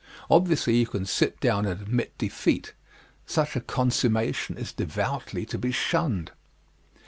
Obviously, 0.31 0.77
you 0.77 0.87
can 0.87 1.05
sit 1.05 1.39
down 1.39 1.67
and 1.67 1.79
admit 1.79 2.17
defeat. 2.17 2.73
Such 3.27 3.55
a 3.55 3.61
consummation 3.61 4.57
is 4.57 4.73
devoutly 4.73 5.45
to 5.45 5.59
be 5.59 5.71
shunned. 5.71 6.31